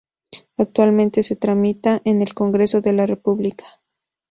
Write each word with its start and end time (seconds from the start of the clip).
Actualmente 0.57 1.21
se 1.21 1.35
tramita 1.35 2.01
en 2.05 2.23
el 2.23 2.33
Congreso 2.33 2.81
de 2.81 2.91
la 2.93 3.05
República. 3.05 3.65